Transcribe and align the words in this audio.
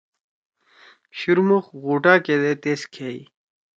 شُورمُخ 1.17 1.65
غوٹا 1.83 2.15
کیدے 2.25 2.53
تیس 2.61 2.81
کھیئی۔ 2.93 3.21